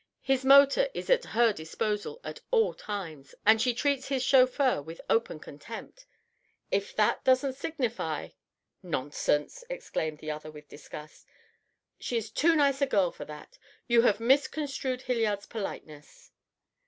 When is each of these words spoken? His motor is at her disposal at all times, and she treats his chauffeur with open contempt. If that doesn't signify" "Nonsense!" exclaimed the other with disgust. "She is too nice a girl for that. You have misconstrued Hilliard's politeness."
His 0.23 0.43
motor 0.43 0.89
is 0.95 1.11
at 1.11 1.25
her 1.37 1.53
disposal 1.53 2.19
at 2.23 2.39
all 2.49 2.73
times, 2.73 3.35
and 3.45 3.61
she 3.61 3.71
treats 3.71 4.07
his 4.07 4.23
chauffeur 4.23 4.81
with 4.81 4.99
open 5.11 5.39
contempt. 5.39 6.07
If 6.71 6.95
that 6.95 7.23
doesn't 7.23 7.53
signify" 7.53 8.29
"Nonsense!" 8.97 9.63
exclaimed 9.69 10.17
the 10.17 10.31
other 10.31 10.49
with 10.49 10.67
disgust. 10.67 11.27
"She 11.99 12.17
is 12.17 12.31
too 12.31 12.55
nice 12.55 12.81
a 12.81 12.87
girl 12.87 13.11
for 13.11 13.25
that. 13.25 13.59
You 13.85 14.01
have 14.01 14.19
misconstrued 14.19 15.03
Hilliard's 15.03 15.45
politeness." 15.45 16.31